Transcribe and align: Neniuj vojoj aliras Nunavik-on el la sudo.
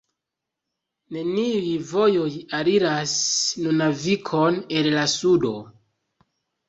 Neniuj 1.17 1.75
vojoj 1.91 2.31
aliras 2.61 3.15
Nunavik-on 3.67 4.59
el 4.81 4.93
la 4.99 5.05
sudo. 5.17 5.53